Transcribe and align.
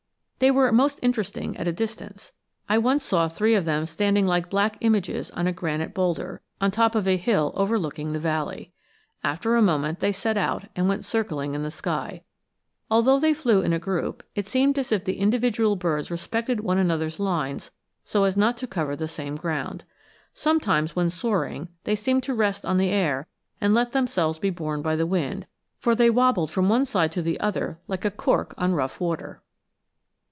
They 0.41 0.49
were 0.49 0.71
most 0.71 0.97
interesting 1.03 1.55
at 1.57 1.67
a 1.67 1.71
distance. 1.71 2.31
I 2.67 2.79
once 2.79 3.03
saw 3.03 3.27
three 3.27 3.53
of 3.53 3.63
them 3.65 3.85
standing 3.85 4.25
like 4.25 4.49
black 4.49 4.75
images 4.81 5.29
on 5.29 5.45
a 5.45 5.53
granite 5.53 5.93
bowlder, 5.93 6.41
on 6.59 6.71
top 6.71 6.95
of 6.95 7.07
a 7.07 7.15
hill 7.15 7.53
overlooking 7.53 8.11
the 8.11 8.17
valley. 8.19 8.73
After 9.23 9.55
a 9.55 9.61
moment 9.61 9.99
they 9.99 10.11
set 10.11 10.37
out 10.37 10.65
and 10.75 10.89
went 10.89 11.05
circling 11.05 11.53
in 11.53 11.61
the 11.61 11.69
sky. 11.69 12.23
Although 12.89 13.19
they 13.19 13.35
flew 13.35 13.61
in 13.61 13.71
a 13.71 13.77
group, 13.77 14.23
it 14.33 14.47
seemed 14.47 14.79
as 14.79 14.91
if 14.91 15.05
the 15.05 15.19
individual 15.19 15.75
birds 15.75 16.09
respected 16.09 16.61
one 16.61 16.79
another's 16.79 17.19
lines 17.19 17.69
so 18.03 18.23
as 18.23 18.35
not 18.35 18.57
to 18.57 18.65
cover 18.67 18.95
the 18.95 19.07
same 19.07 19.35
ground. 19.35 19.83
Sometimes 20.33 20.95
when 20.95 21.11
soaring 21.11 21.67
they 21.83 21.95
seemed 21.95 22.23
to 22.23 22.33
rest 22.33 22.65
on 22.65 22.77
the 22.77 22.89
air 22.89 23.27
and 23.61 23.75
let 23.75 23.91
themselves 23.91 24.39
be 24.39 24.49
borne 24.49 24.81
by 24.81 24.95
the 24.95 25.05
wind; 25.05 25.45
for 25.77 25.93
they 25.93 26.09
wobbled 26.09 26.49
from 26.49 26.67
one 26.67 26.83
side 26.85 27.11
to 27.11 27.21
the 27.21 27.39
other 27.39 27.77
like 27.87 28.05
a 28.05 28.09
cork 28.09 28.55
on 28.57 28.73
rough 28.73 28.99
water. 28.99 29.43